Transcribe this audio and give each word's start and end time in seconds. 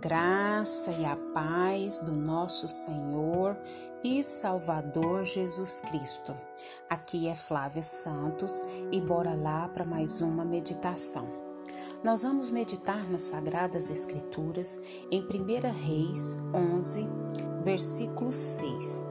graça 0.00 0.92
e 0.92 1.04
a 1.04 1.16
paz 1.34 1.98
do 1.98 2.12
nosso 2.12 2.68
Senhor 2.68 3.58
e 4.02 4.22
Salvador 4.22 5.24
Jesus 5.24 5.80
Cristo. 5.80 6.34
Aqui 6.88 7.26
é 7.26 7.34
Flávia 7.34 7.82
Santos 7.82 8.64
e 8.92 9.00
bora 9.00 9.34
lá 9.34 9.68
para 9.68 9.84
mais 9.84 10.20
uma 10.20 10.44
meditação. 10.44 11.28
Nós 12.04 12.22
vamos 12.22 12.48
meditar 12.48 13.10
nas 13.10 13.22
Sagradas 13.22 13.90
Escrituras 13.90 14.80
em 15.10 15.20
1 15.20 15.26
Reis 15.84 16.38
11, 16.54 17.08
versículo 17.64 18.32
6. 18.32 19.02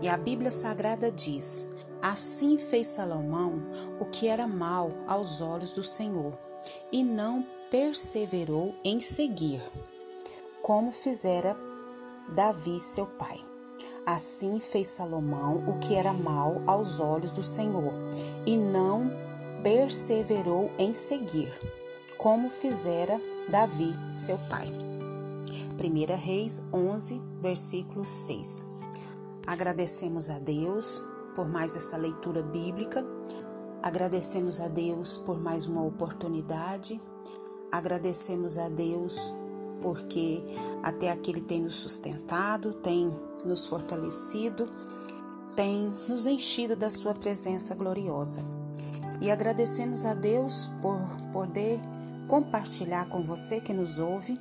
E 0.00 0.08
a 0.08 0.16
Bíblia 0.16 0.50
Sagrada 0.50 1.12
diz: 1.12 1.68
Assim 2.02 2.58
fez 2.58 2.88
Salomão 2.88 3.62
o 4.00 4.06
que 4.06 4.26
era 4.26 4.48
mal 4.48 4.90
aos 5.06 5.40
olhos 5.40 5.72
do 5.72 5.84
Senhor, 5.84 6.36
e 6.90 7.04
não 7.04 7.46
perseverou 7.70 8.74
em 8.84 9.00
seguir 9.00 9.62
como 10.62 10.92
fizera 10.92 11.56
Davi, 12.32 12.78
seu 12.80 13.06
pai. 13.06 13.44
Assim 14.06 14.60
fez 14.60 14.88
Salomão 14.88 15.64
o 15.68 15.78
que 15.80 15.94
era 15.94 16.12
mal 16.12 16.62
aos 16.66 17.00
olhos 17.00 17.32
do 17.32 17.42
Senhor, 17.42 17.92
e 18.46 18.56
não 18.56 19.10
perseverou 19.62 20.70
em 20.78 20.94
seguir, 20.94 21.52
como 22.16 22.48
fizera 22.48 23.20
Davi, 23.48 23.92
seu 24.12 24.38
pai. 24.48 24.68
1 25.78 26.16
Reis 26.16 26.64
11, 26.72 27.20
versículo 27.40 28.06
6. 28.06 28.62
Agradecemos 29.46 30.30
a 30.30 30.38
Deus 30.38 31.04
por 31.34 31.48
mais 31.48 31.74
essa 31.74 31.96
leitura 31.96 32.42
bíblica, 32.42 33.04
agradecemos 33.82 34.60
a 34.60 34.68
Deus 34.68 35.18
por 35.18 35.40
mais 35.40 35.66
uma 35.66 35.82
oportunidade, 35.82 37.00
agradecemos 37.70 38.58
a 38.58 38.68
Deus 38.68 39.32
porque 39.82 40.42
até 40.82 41.10
aqui 41.10 41.30
Ele 41.30 41.42
tem 41.42 41.60
nos 41.60 41.74
sustentado, 41.74 42.72
tem 42.72 43.14
nos 43.44 43.66
fortalecido, 43.66 44.70
tem 45.56 45.92
nos 46.08 46.24
enchido 46.24 46.76
da 46.76 46.88
Sua 46.88 47.12
presença 47.12 47.74
gloriosa. 47.74 48.42
E 49.20 49.30
agradecemos 49.30 50.04
a 50.04 50.14
Deus 50.14 50.70
por 50.80 50.98
poder 51.32 51.78
compartilhar 52.26 53.08
com 53.08 53.22
você 53.22 53.60
que 53.60 53.72
nos 53.72 53.98
ouve 53.98 54.40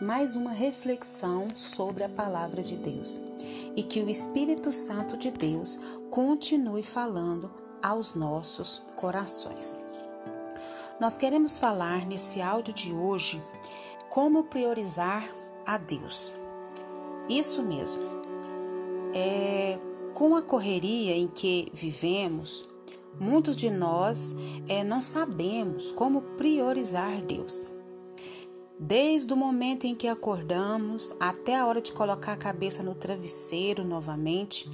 mais 0.00 0.34
uma 0.36 0.50
reflexão 0.50 1.46
sobre 1.56 2.04
a 2.04 2.08
palavra 2.08 2.62
de 2.62 2.76
Deus 2.76 3.20
e 3.76 3.82
que 3.82 4.00
o 4.00 4.08
Espírito 4.08 4.72
Santo 4.72 5.16
de 5.16 5.30
Deus 5.30 5.78
continue 6.10 6.82
falando 6.82 7.50
aos 7.82 8.14
nossos 8.14 8.82
corações. 8.96 9.78
Nós 10.98 11.16
queremos 11.16 11.56
falar 11.56 12.06
nesse 12.06 12.42
áudio 12.42 12.74
de 12.74 12.92
hoje 12.92 13.40
como 14.10 14.42
priorizar 14.44 15.24
a 15.64 15.78
Deus. 15.78 16.32
Isso 17.28 17.62
mesmo. 17.62 18.02
É, 19.14 19.78
com 20.14 20.34
a 20.34 20.42
correria 20.42 21.16
em 21.16 21.28
que 21.28 21.70
vivemos, 21.72 22.68
muitos 23.20 23.56
de 23.56 23.70
nós 23.70 24.34
é, 24.68 24.82
não 24.82 25.00
sabemos 25.00 25.92
como 25.92 26.22
priorizar 26.36 27.22
Deus. 27.22 27.68
Desde 28.80 29.32
o 29.32 29.36
momento 29.36 29.86
em 29.86 29.94
que 29.94 30.08
acordamos 30.08 31.14
até 31.20 31.56
a 31.56 31.66
hora 31.66 31.80
de 31.80 31.92
colocar 31.92 32.32
a 32.32 32.36
cabeça 32.36 32.82
no 32.82 32.96
travesseiro 32.96 33.84
novamente, 33.84 34.68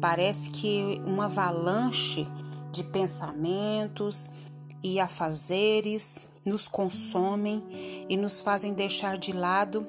parece 0.00 0.48
que 0.50 0.98
uma 1.04 1.26
avalanche 1.26 2.26
de 2.72 2.82
pensamentos 2.84 4.30
e 4.82 4.98
afazeres 4.98 6.29
nos 6.44 6.66
consomem 6.66 7.62
e 8.08 8.16
nos 8.16 8.40
fazem 8.40 8.72
deixar 8.72 9.18
de 9.18 9.32
lado 9.32 9.86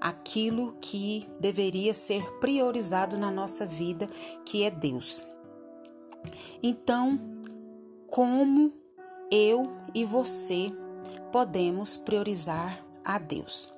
aquilo 0.00 0.76
que 0.80 1.28
deveria 1.38 1.94
ser 1.94 2.24
priorizado 2.40 3.16
na 3.16 3.30
nossa 3.30 3.64
vida, 3.64 4.08
que 4.44 4.64
é 4.64 4.70
Deus. 4.70 5.22
Então, 6.62 7.18
como 8.08 8.72
eu 9.30 9.72
e 9.94 10.04
você 10.04 10.72
podemos 11.30 11.96
priorizar 11.96 12.84
a 13.04 13.18
Deus? 13.18 13.72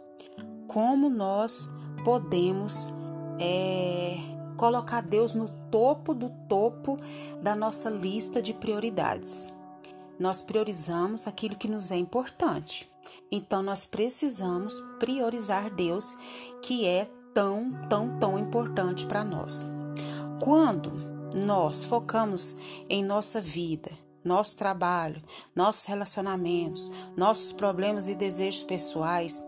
Como 0.66 1.08
nós 1.08 1.70
podemos 2.04 2.92
é, 3.38 4.16
colocar 4.56 5.02
Deus 5.02 5.34
no 5.34 5.48
topo 5.70 6.14
do 6.14 6.30
topo 6.48 6.96
da 7.42 7.54
nossa 7.54 7.90
lista 7.90 8.40
de 8.40 8.54
prioridades? 8.54 9.46
Nós 10.18 10.42
priorizamos 10.42 11.26
aquilo 11.26 11.56
que 11.56 11.68
nos 11.68 11.90
é 11.90 11.96
importante. 11.96 12.90
Então 13.30 13.62
nós 13.62 13.84
precisamos 13.84 14.80
priorizar 14.98 15.74
Deus, 15.74 16.16
que 16.62 16.86
é 16.86 17.10
tão, 17.34 17.72
tão, 17.88 18.18
tão 18.18 18.38
importante 18.38 19.04
para 19.06 19.24
nós. 19.24 19.64
Quando 20.40 20.90
nós 21.34 21.84
focamos 21.84 22.56
em 22.88 23.02
nossa 23.04 23.40
vida, 23.40 23.90
nosso 24.24 24.56
trabalho, 24.56 25.22
nossos 25.54 25.84
relacionamentos, 25.84 26.90
nossos 27.16 27.52
problemas 27.52 28.08
e 28.08 28.14
desejos 28.14 28.62
pessoais, 28.62 29.42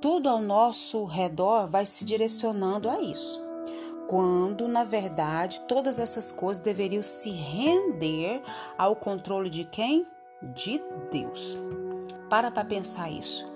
tudo 0.00 0.28
ao 0.28 0.40
nosso 0.40 1.04
redor 1.04 1.66
vai 1.68 1.84
se 1.84 2.04
direcionando 2.04 2.88
a 2.88 3.00
isso. 3.00 3.41
Quando, 4.12 4.68
na 4.68 4.84
verdade, 4.84 5.62
todas 5.66 5.98
essas 5.98 6.30
coisas 6.30 6.62
deveriam 6.62 7.02
se 7.02 7.30
render 7.30 8.42
ao 8.76 8.94
controle 8.94 9.48
de 9.48 9.64
quem? 9.64 10.06
de 10.54 10.82
Deus. 11.10 11.56
Para 12.28 12.50
para 12.50 12.64
pensar 12.64 13.10
isso. 13.10 13.46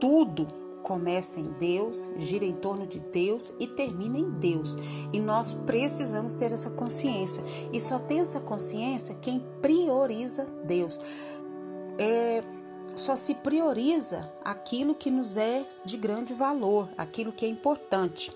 Tudo 0.00 0.46
começa 0.82 1.40
em 1.40 1.52
Deus, 1.52 2.10
gira 2.16 2.44
em 2.44 2.54
torno 2.54 2.86
de 2.86 3.00
Deus 3.00 3.54
e 3.58 3.66
termina 3.66 4.18
em 4.18 4.30
Deus. 4.32 4.76
E 5.12 5.18
nós 5.18 5.54
precisamos 5.54 6.34
ter 6.34 6.52
essa 6.52 6.70
consciência. 6.70 7.42
E 7.72 7.80
só 7.80 7.98
tem 7.98 8.20
essa 8.20 8.40
consciência 8.40 9.16
quem 9.22 9.40
prioriza 9.62 10.44
Deus. 10.64 11.00
É, 11.98 12.42
só 12.94 13.16
se 13.16 13.36
prioriza 13.36 14.30
aquilo 14.44 14.94
que 14.94 15.10
nos 15.10 15.36
é 15.36 15.66
de 15.86 15.96
grande 15.96 16.34
valor, 16.34 16.90
aquilo 16.98 17.32
que 17.32 17.46
é 17.46 17.48
importante. 17.48 18.30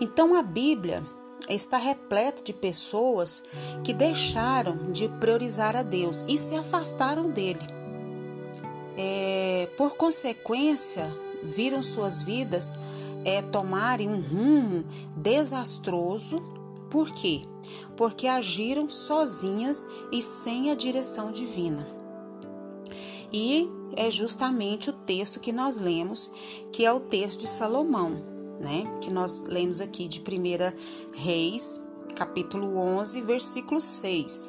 Então 0.00 0.34
a 0.34 0.42
Bíblia 0.42 1.04
está 1.46 1.76
repleta 1.76 2.42
de 2.42 2.54
pessoas 2.54 3.44
que 3.84 3.92
deixaram 3.92 4.90
de 4.90 5.08
priorizar 5.08 5.76
a 5.76 5.82
Deus 5.82 6.24
e 6.26 6.38
se 6.38 6.56
afastaram 6.56 7.30
dele. 7.30 7.60
É, 8.96 9.68
por 9.76 9.96
consequência, 9.96 11.06
viram 11.42 11.82
suas 11.82 12.22
vidas 12.22 12.72
é, 13.24 13.42
tomarem 13.42 14.08
um 14.08 14.20
rumo 14.20 14.84
desastroso. 15.16 16.40
Por 16.90 17.12
quê? 17.12 17.42
Porque 17.96 18.26
agiram 18.26 18.88
sozinhas 18.88 19.86
e 20.10 20.22
sem 20.22 20.70
a 20.70 20.74
direção 20.74 21.30
divina. 21.30 21.86
E 23.30 23.68
é 23.96 24.10
justamente 24.10 24.88
o 24.88 24.92
texto 24.92 25.40
que 25.40 25.52
nós 25.52 25.78
lemos, 25.78 26.32
que 26.72 26.86
é 26.86 26.92
o 26.92 27.00
texto 27.00 27.40
de 27.40 27.48
Salomão 27.48 28.39
né? 28.60 28.84
Que 29.00 29.10
nós 29.10 29.44
lemos 29.44 29.80
aqui 29.80 30.06
de 30.06 30.20
1 30.20 31.14
Reis, 31.14 31.82
capítulo 32.14 32.76
11, 32.76 33.22
versículo 33.22 33.80
6. 33.80 34.48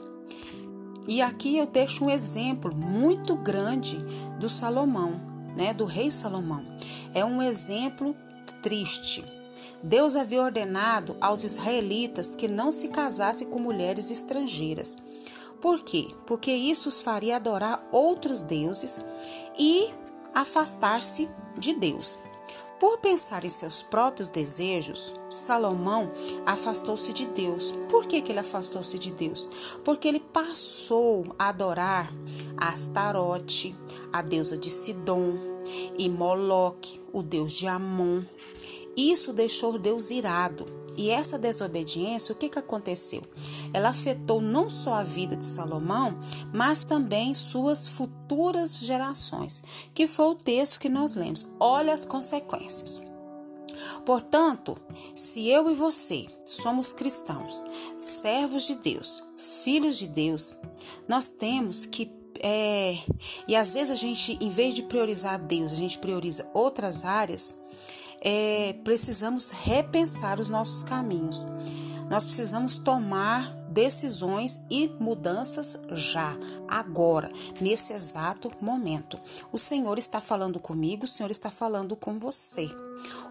E 1.08 1.22
aqui 1.22 1.58
eu 1.58 1.66
deixo 1.66 2.06
um 2.06 2.10
exemplo 2.10 2.76
muito 2.76 3.36
grande 3.36 3.98
do 4.40 4.48
Salomão, 4.48 5.20
né? 5.56 5.74
Do 5.74 5.86
rei 5.86 6.12
Salomão. 6.12 6.64
É 7.14 7.26
um 7.26 7.42
exemplo 7.42 8.16
triste. 8.62 9.24
Deus 9.82 10.16
havia 10.16 10.44
ordenado 10.44 11.16
aos 11.20 11.44
israelitas 11.44 12.36
que 12.36 12.48
não 12.48 12.72
se 12.72 12.90
casassem 12.90 13.48
com 13.48 13.58
mulheres 13.58 14.12
estrangeiras. 14.12 15.00
Por 15.60 15.84
quê? 15.84 16.08
Porque 16.28 16.52
isso 16.52 16.88
os 16.90 17.00
faria 17.00 17.38
adorar 17.38 17.88
outros 17.92 18.42
deuses 18.44 19.04
e 19.58 19.90
afastar-se 20.34 21.30
de 21.58 21.74
Deus. 21.74 22.18
Por 22.82 22.98
pensar 22.98 23.46
em 23.46 23.50
seus 23.50 23.84
próprios 23.84 24.32
desejos, 24.32 25.14
Salomão 25.30 26.12
afastou-se 26.48 27.14
de 27.14 27.28
Deus. 27.28 27.72
Por 27.88 28.08
que, 28.08 28.24
que 28.24 28.32
ele 28.32 28.40
afastou-se 28.40 28.98
de 28.98 29.12
Deus? 29.12 29.48
Porque 29.86 30.08
ele 30.08 30.20
passou 30.20 31.28
a 31.38 31.50
adorar 31.50 32.12
Astarote, 32.58 33.76
a 34.12 34.24
deusa 34.24 34.58
de 34.58 34.72
Sidom, 34.72 35.36
e 35.96 36.10
Moloque, 36.10 37.00
o 37.14 37.22
deus 37.22 37.52
de 37.52 37.68
Amon. 37.68 38.24
Isso 38.98 39.32
deixou 39.32 39.78
Deus 39.78 40.10
irado. 40.10 40.66
E 40.98 41.12
essa 41.12 41.38
desobediência, 41.38 42.34
o 42.34 42.36
que, 42.36 42.50
que 42.50 42.58
aconteceu? 42.58 43.22
Ela 43.74 43.90
afetou 43.90 44.42
não 44.42 44.70
só 44.70 44.96
a 44.96 45.04
vida 45.04 45.36
de 45.36 45.46
Salomão, 45.46 46.18
mas 46.54 46.84
também 46.84 47.34
suas 47.34 47.88
futuras 47.88 48.80
gerações, 48.80 49.64
que 49.94 50.08
foi 50.08 50.26
o 50.26 50.36
texto 50.36 50.80
que 50.80 50.90
nós 50.90 51.16
lemos. 51.16 51.48
Olha 51.60 51.94
as 51.94 52.06
consequências. 52.06 53.02
Portanto, 54.06 54.78
se 55.16 55.48
eu 55.48 55.70
e 55.72 55.76
você 55.76 56.28
somos 56.46 56.92
cristãos, 56.92 57.66
servos 57.98 58.68
de 58.68 58.76
Deus, 58.76 59.24
filhos 59.38 59.98
de 59.98 60.08
Deus, 60.08 60.54
nós 61.08 61.32
temos 61.32 61.86
que 61.86 62.12
é, 62.44 62.98
e 63.48 63.56
às 63.56 63.74
vezes 63.76 63.92
a 63.92 63.96
gente, 63.96 64.36
em 64.42 64.50
vez 64.50 64.74
de 64.74 64.82
priorizar 64.84 65.40
Deus, 65.40 65.72
a 65.72 65.76
gente 65.76 66.00
prioriza 66.00 66.50
outras 66.54 67.06
áreas. 67.06 67.56
é, 68.22 68.74
precisamos 68.84 69.50
repensar 69.50 70.40
os 70.40 70.48
nossos 70.48 70.84
caminhos. 70.84 71.46
Nós 72.10 72.24
precisamos 72.24 72.78
tomar 72.78 73.52
decisões 73.72 74.62
e 74.70 74.88
mudanças 75.00 75.82
já, 75.92 76.38
agora, 76.68 77.32
nesse 77.60 77.94
exato 77.94 78.52
momento. 78.62 79.18
O 79.52 79.58
Senhor 79.58 79.98
está 79.98 80.20
falando 80.20 80.60
comigo, 80.60 81.06
o 81.06 81.08
Senhor 81.08 81.32
está 81.32 81.50
falando 81.50 81.96
com 81.96 82.20
você. 82.20 82.70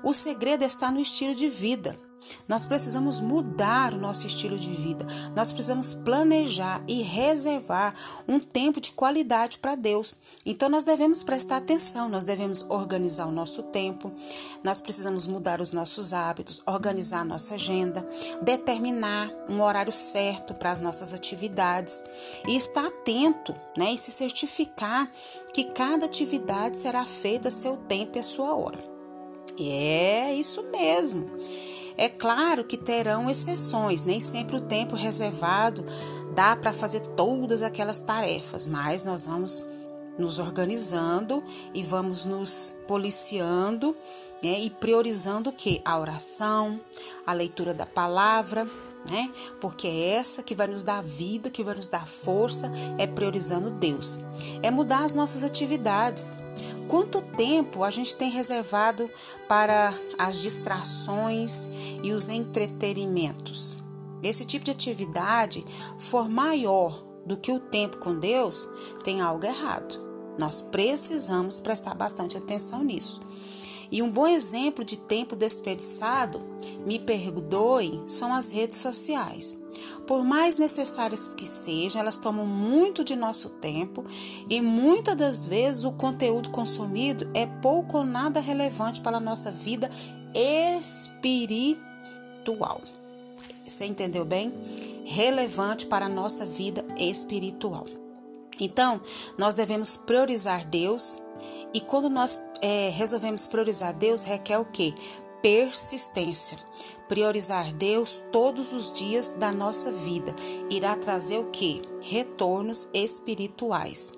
O 0.03 0.13
segredo 0.13 0.65
está 0.65 0.91
no 0.91 1.01
estilo 1.01 1.35
de 1.35 1.49
vida. 1.49 2.10
Nós 2.49 2.67
precisamos 2.67 3.21
mudar 3.21 3.95
o 3.95 3.99
nosso 3.99 4.27
estilo 4.27 4.59
de 4.59 4.71
vida. 4.73 5.07
Nós 5.35 5.53
precisamos 5.53 5.95
planejar 5.95 6.83
e 6.87 7.03
reservar 7.03 7.95
um 8.29 8.39
tempo 8.39 8.81
de 8.81 8.93
qualidade 8.93 9.59
para 9.59 9.75
Deus. 9.75 10.15
Então 10.45 10.69
nós 10.69 10.85
devemos 10.85 11.23
prestar 11.23 11.59
atenção, 11.59 12.09
nós 12.09 12.25
devemos 12.25 12.65
organizar 12.69 13.27
o 13.27 13.33
nosso 13.33 13.63
tempo. 13.65 14.13
Nós 14.63 14.81
precisamos 14.81 15.27
mudar 15.27 15.61
os 15.61 15.73
nossos 15.73 16.13
hábitos, 16.13 16.63
organizar 16.67 17.21
a 17.21 17.25
nossa 17.25 17.55
agenda, 17.55 18.07
determinar 18.43 19.31
um 19.49 19.63
horário 19.63 19.93
certo 19.93 20.55
para 20.55 20.73
as 20.73 20.81
nossas 20.81 21.15
atividades 21.15 22.05
e 22.47 22.57
estar 22.57 22.87
atento, 22.87 23.55
né, 23.77 23.93
e 23.93 23.99
se 23.99 24.11
certificar 24.11 25.11
que 25.53 25.65
cada 25.65 26.07
atividade 26.07 26.79
será 26.79 27.05
feita 27.05 27.49
a 27.49 27.51
seu 27.51 27.77
tempo 27.77 28.17
e 28.17 28.21
a 28.21 28.23
sua 28.23 28.55
hora. 28.55 28.79
É 29.59 30.35
isso 30.35 30.63
mesmo. 30.71 31.31
É 32.01 32.09
claro 32.09 32.65
que 32.65 32.79
terão 32.79 33.29
exceções, 33.29 34.05
nem 34.05 34.21
sempre 34.21 34.57
o 34.57 34.61
tempo 34.61 34.97
reservado 34.97 35.85
dá 36.35 36.57
para 36.57 36.73
fazer 36.73 37.01
todas 37.09 37.61
aquelas 37.61 38.01
tarefas, 38.01 38.67
mas 38.67 39.05
nós 39.05 39.27
vamos 39.27 39.63
nos 40.19 40.39
organizando 40.39 41.45
e 41.75 41.83
vamos 41.83 42.25
nos 42.25 42.73
policiando 42.89 43.95
né, 44.43 44.61
e 44.61 44.71
priorizando 44.71 45.51
o 45.51 45.53
que? 45.53 45.83
A 45.85 45.99
oração, 45.99 46.81
a 47.27 47.35
leitura 47.35 47.75
da 47.75 47.85
palavra, 47.85 48.67
né? 49.11 49.31
Porque 49.61 49.87
é 49.87 50.11
essa 50.13 50.43
que 50.43 50.55
vai 50.55 50.67
nos 50.67 50.83
dar 50.83 51.03
vida, 51.03 51.51
que 51.51 51.63
vai 51.63 51.75
nos 51.75 51.89
dar 51.89 52.07
força, 52.09 52.73
é 52.97 53.07
priorizando 53.07 53.71
Deus. 53.71 54.19
É 54.63 54.71
mudar 54.71 55.05
as 55.05 55.13
nossas 55.13 55.45
atividades. 55.45 56.39
Quanto 56.91 57.23
tempo 57.23 57.85
a 57.85 57.91
gente 57.93 58.17
tem 58.17 58.29
reservado 58.29 59.09
para 59.47 59.95
as 60.19 60.41
distrações 60.41 61.69
e 62.03 62.11
os 62.11 62.29
entretenimentos? 62.29 63.77
Esse 64.25 64.45
tipo 64.45 64.65
de 64.65 64.73
atividade 64.73 65.65
for 65.97 66.29
maior 66.29 67.01
do 67.25 67.37
que 67.37 67.53
o 67.53 67.61
tempo 67.61 67.99
com 67.99 68.19
Deus, 68.19 68.69
tem 69.05 69.21
algo 69.21 69.47
errado. 69.47 70.01
Nós 70.37 70.61
precisamos 70.61 71.61
prestar 71.61 71.95
bastante 71.95 72.37
atenção 72.37 72.83
nisso. 72.83 73.21
E 73.89 74.03
um 74.03 74.11
bom 74.11 74.27
exemplo 74.27 74.85
de 74.85 74.97
tempo 74.97 75.37
desperdiçado, 75.37 76.41
me 76.85 76.99
perdoe, 76.99 78.03
são 78.09 78.35
as 78.35 78.51
redes 78.51 78.79
sociais. 78.79 79.60
Por 80.11 80.25
mais 80.25 80.57
necessárias 80.57 81.35
que 81.35 81.47
sejam, 81.47 82.01
elas 82.01 82.19
tomam 82.19 82.45
muito 82.45 83.05
de 83.05 83.15
nosso 83.15 83.49
tempo 83.49 84.03
e 84.49 84.61
muitas 84.61 85.15
das 85.15 85.47
vezes 85.47 85.85
o 85.85 85.93
conteúdo 85.93 86.51
consumido 86.51 87.31
é 87.33 87.47
pouco 87.47 87.99
ou 87.99 88.05
nada 88.05 88.41
relevante 88.41 89.01
para 89.01 89.19
a 89.19 89.21
nossa 89.21 89.53
vida 89.53 89.89
espiritual. 90.81 91.79
Você 93.65 93.85
entendeu 93.85 94.25
bem? 94.25 94.53
Relevante 95.05 95.87
para 95.87 96.07
a 96.07 96.09
nossa 96.09 96.45
vida 96.45 96.85
espiritual. 96.99 97.85
Então, 98.59 99.01
nós 99.39 99.55
devemos 99.55 99.97
priorizar 99.97 100.67
Deus 100.67 101.23
e 101.73 101.81
quando 101.81 102.11
nós 102.11 102.41
é, 102.61 102.89
resolvemos 102.89 103.47
priorizar 103.47 103.95
Deus, 103.95 104.25
requer 104.25 104.59
o 104.59 104.65
quê? 104.65 104.93
Persistência. 105.43 106.59
Priorizar 107.09 107.73
Deus 107.75 108.23
todos 108.31 108.73
os 108.73 108.93
dias 108.93 109.33
da 109.33 109.51
nossa 109.51 109.91
vida 109.91 110.35
irá 110.71 110.95
trazer 110.97 111.39
o 111.39 111.51
que? 111.51 111.83
Retornos 112.01 112.89
espirituais. 112.95 114.13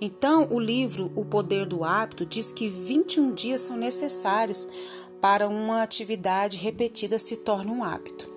Então, 0.00 0.48
o 0.50 0.58
livro 0.58 1.12
O 1.14 1.24
Poder 1.24 1.66
do 1.66 1.84
Hábito 1.84 2.26
diz 2.26 2.50
que 2.50 2.68
21 2.68 3.32
dias 3.34 3.60
são 3.62 3.76
necessários 3.76 4.66
para 5.20 5.48
uma 5.48 5.82
atividade 5.82 6.56
repetida 6.56 7.18
se 7.18 7.36
torne 7.36 7.70
um 7.70 7.84
hábito. 7.84 8.28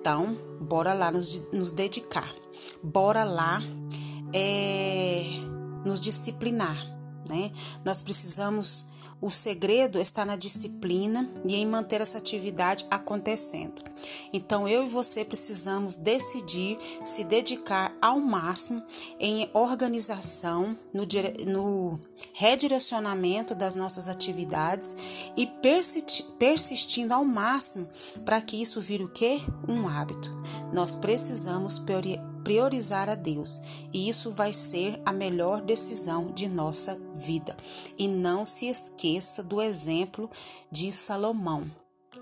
Então, 0.00 0.36
bora 0.60 0.94
lá 0.94 1.12
nos, 1.12 1.42
nos 1.52 1.72
dedicar. 1.72 2.34
Bora 2.82 3.22
lá 3.22 3.62
é, 4.32 5.24
nos 5.84 6.00
disciplinar 6.00 6.92
né? 7.28 7.50
Nós 7.84 8.02
precisamos, 8.02 8.86
o 9.22 9.30
segredo 9.30 10.00
está 10.00 10.24
na 10.24 10.34
disciplina 10.34 11.30
e 11.44 11.54
em 11.54 11.64
manter 11.64 12.00
essa 12.00 12.18
atividade 12.18 12.84
acontecendo. 12.90 13.80
Então 14.32 14.66
eu 14.66 14.84
e 14.84 14.88
você 14.88 15.24
precisamos 15.24 15.96
decidir 15.96 16.76
se 17.04 17.22
dedicar 17.22 17.96
ao 18.02 18.18
máximo 18.18 18.82
em 19.20 19.48
organização, 19.54 20.76
no, 20.92 21.06
no 21.46 22.00
redirecionamento 22.32 23.54
das 23.54 23.76
nossas 23.76 24.08
atividades 24.08 24.96
e 25.36 25.46
persistindo 26.38 27.14
ao 27.14 27.24
máximo 27.24 27.88
para 28.24 28.40
que 28.40 28.60
isso 28.60 28.80
vire 28.80 29.04
o 29.04 29.08
quê? 29.08 29.40
Um 29.68 29.88
hábito. 29.88 30.36
Nós 30.72 30.96
precisamos 30.96 31.78
priorizar 31.78 32.31
a 33.08 33.14
Deus, 33.14 33.60
e 33.92 34.08
isso 34.08 34.30
vai 34.30 34.52
ser 34.52 35.00
a 35.04 35.12
melhor 35.12 35.60
decisão 35.60 36.28
de 36.28 36.48
nossa 36.48 36.98
vida. 37.14 37.56
E 37.98 38.08
não 38.08 38.44
se 38.44 38.66
esqueça 38.66 39.42
do 39.42 39.60
exemplo 39.60 40.30
de 40.70 40.90
Salomão. 40.92 41.70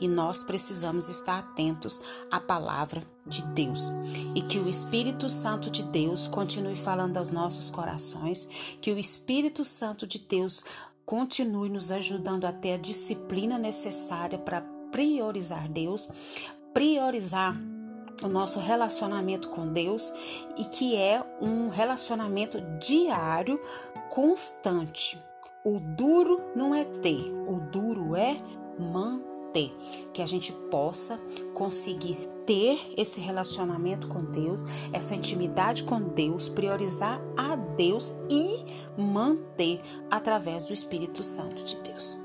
E 0.01 0.09
nós 0.09 0.43
precisamos 0.43 1.09
estar 1.09 1.39
atentos 1.39 2.01
à 2.31 2.41
palavra 2.41 3.03
de 3.27 3.43
Deus. 3.49 3.91
E 4.35 4.41
que 4.41 4.59
o 4.59 4.69
Espírito 4.69 5.29
Santo 5.29 5.71
de 5.71 5.83
Deus 5.83 6.27
continue 6.27 6.77
falando 6.77 7.19
aos 7.19 7.31
nossos 7.31 7.69
corações, 7.69 8.49
que 8.81 8.93
o 8.93 8.99
Espírito 8.99 9.65
Santo 9.65 10.07
de 10.07 10.19
Deus 10.19 10.65
continue 11.05 11.69
nos 11.69 11.91
ajudando 11.91 12.45
a 12.45 12.53
ter 12.53 12.75
a 12.75 12.79
disciplina 12.79 13.59
necessária 13.59 14.39
para 14.39 14.63
priorizar 14.91 15.69
Deus, 15.69 16.09
priorizar 16.73 17.57
o 18.23 18.29
nosso 18.29 18.59
relacionamento 18.59 19.49
com 19.49 19.73
Deus 19.73 20.13
e 20.57 20.65
que 20.65 20.97
é 20.97 21.23
um 21.41 21.69
relacionamento 21.69 22.61
diário, 22.79 23.61
constante. 24.09 25.23
O 25.65 25.79
duro 25.79 26.41
não 26.55 26.75
é 26.75 26.85
ter, 26.85 27.33
o 27.47 27.61
duro 27.61 28.17
é 28.17 28.37
manter. 28.79 29.75
Que 30.13 30.23
a 30.23 30.27
gente 30.27 30.53
possa 30.71 31.21
conseguir 31.55 32.17
ter 32.47 32.95
esse 32.97 33.21
relacionamento 33.21 34.09
com 34.09 34.25
Deus, 34.25 34.65
essa 34.93 35.15
intimidade 35.15 35.85
com 35.85 36.01
Deus, 36.01 36.49
priorizar 36.49 37.21
a 37.37 37.57
Deus 37.57 38.15
e 38.31 39.01
manter 39.01 39.81
através 40.11 40.65
do 40.65 40.73
Espírito 40.73 41.23
Santo 41.23 41.63
de 41.65 41.77
Deus. 41.77 42.19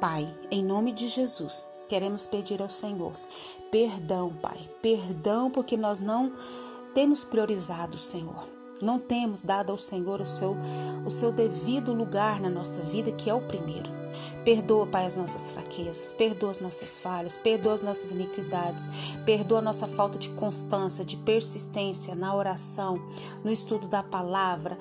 Pai, 0.00 0.32
em 0.50 0.62
nome 0.62 0.92
de 0.92 1.08
Jesus, 1.08 1.66
queremos 1.88 2.26
pedir 2.26 2.60
ao 2.60 2.68
Senhor 2.68 3.14
perdão, 3.74 4.32
Pai. 4.40 4.70
Perdão 4.80 5.50
porque 5.50 5.76
nós 5.76 5.98
não 5.98 6.32
temos 6.94 7.24
priorizado 7.24 7.96
o 7.96 7.98
Senhor. 7.98 8.48
Não 8.80 9.00
temos 9.00 9.42
dado 9.42 9.72
ao 9.72 9.78
Senhor 9.78 10.20
o 10.20 10.24
seu, 10.24 10.56
o 11.04 11.10
seu 11.10 11.32
devido 11.32 11.92
lugar 11.92 12.40
na 12.40 12.48
nossa 12.48 12.82
vida, 12.82 13.10
que 13.10 13.28
é 13.28 13.34
o 13.34 13.40
primeiro. 13.40 13.90
Perdoa, 14.44 14.86
Pai, 14.86 15.06
as 15.06 15.16
nossas 15.16 15.50
fraquezas, 15.50 16.12
perdoa 16.12 16.52
as 16.52 16.60
nossas 16.60 17.00
falhas, 17.00 17.36
perdoa 17.36 17.72
as 17.72 17.82
nossas 17.82 18.12
iniquidades, 18.12 18.86
perdoa 19.26 19.58
a 19.58 19.62
nossa 19.62 19.88
falta 19.88 20.20
de 20.20 20.28
constância, 20.30 21.04
de 21.04 21.16
persistência 21.16 22.14
na 22.14 22.32
oração, 22.32 23.02
no 23.42 23.50
estudo 23.50 23.88
da 23.88 24.04
palavra, 24.04 24.78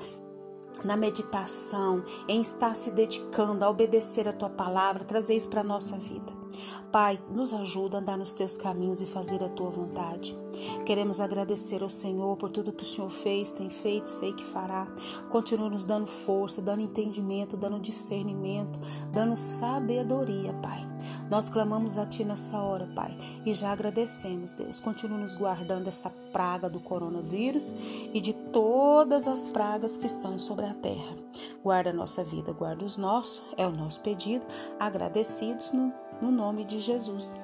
na 0.85 0.95
meditação, 0.95 2.03
em 2.27 2.39
estar 2.41 2.75
se 2.75 2.91
dedicando 2.91 3.65
a 3.65 3.69
obedecer 3.71 4.27
a 4.27 4.33
tua 4.33 4.51
palavra, 4.51 5.03
trazer 5.03 5.35
isso 5.35 5.49
para 5.49 5.61
a 5.61 5.63
nossa 5.63 5.97
vida. 5.97 6.42
Pai, 6.91 7.19
nos 7.31 7.53
ajuda 7.53 7.97
a 7.97 7.99
andar 7.99 8.17
nos 8.17 8.33
teus 8.33 8.55
caminhos 8.55 9.01
e 9.01 9.05
fazer 9.05 9.43
a 9.43 9.49
tua 9.49 9.69
vontade. 9.69 10.37
Queremos 10.85 11.19
agradecer 11.19 11.81
ao 11.81 11.89
Senhor 11.89 12.37
por 12.37 12.49
tudo 12.49 12.71
que 12.71 12.83
o 12.83 12.85
Senhor 12.85 13.09
fez, 13.09 13.51
tem 13.51 13.69
feito, 13.69 14.07
sei 14.07 14.33
que 14.33 14.43
fará. 14.43 14.87
Continua 15.29 15.69
nos 15.69 15.85
dando 15.85 16.07
força, 16.07 16.61
dando 16.61 16.81
entendimento, 16.81 17.57
dando 17.57 17.79
discernimento, 17.79 18.79
dando 19.11 19.35
sabedoria, 19.35 20.53
Pai. 20.61 20.93
Nós 21.29 21.49
clamamos 21.49 21.97
a 21.97 22.05
Ti 22.05 22.23
nessa 22.23 22.61
hora, 22.61 22.87
Pai, 22.93 23.17
e 23.45 23.53
já 23.53 23.71
agradecemos, 23.71 24.53
Deus. 24.53 24.79
Continua 24.79 25.17
nos 25.17 25.35
guardando 25.35 25.87
essa 25.87 26.11
praga 26.31 26.69
do 26.69 26.79
coronavírus 26.79 27.73
e 28.13 28.21
de 28.21 28.33
todas 28.33 29.27
as 29.27 29.47
pragas 29.47 29.97
que 29.97 30.05
estão 30.05 30.37
sobre 30.37 30.65
a 30.65 30.73
terra. 30.73 31.15
Guarda 31.63 31.89
a 31.89 31.93
nossa 31.93 32.23
vida, 32.23 32.51
guarda 32.53 32.85
os 32.85 32.97
nossos, 32.97 33.41
é 33.57 33.65
o 33.65 33.71
nosso 33.71 34.01
pedido, 34.01 34.45
agradecidos 34.79 35.71
no 35.71 35.91
no 36.21 36.31
nome 36.31 36.65
de 36.65 36.79
Jesus. 36.79 37.35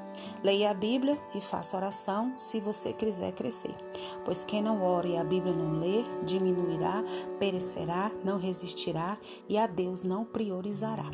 Leia 0.43 0.71
a 0.71 0.73
Bíblia 0.73 1.17
e 1.35 1.41
faça 1.41 1.77
oração 1.77 2.33
se 2.37 2.59
você 2.59 2.93
quiser 2.93 3.31
crescer. 3.33 3.75
Pois 4.23 4.43
quem 4.43 4.61
não 4.61 4.81
ora 4.81 5.07
e 5.07 5.17
a 5.17 5.23
Bíblia 5.23 5.53
não 5.53 5.79
lê, 5.79 6.03
diminuirá, 6.25 7.03
perecerá, 7.39 8.11
não 8.23 8.37
resistirá 8.37 9.17
e 9.47 9.57
a 9.57 9.67
Deus 9.67 10.03
não 10.03 10.25
priorizará. 10.25 11.09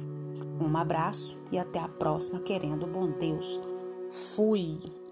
Um 0.61 0.77
abraço 0.77 1.37
e 1.51 1.57
até 1.57 1.79
a 1.79 1.87
próxima, 1.87 2.39
querendo 2.39 2.87
bom 2.87 3.09
Deus. 3.11 3.59
Fui! 4.35 5.04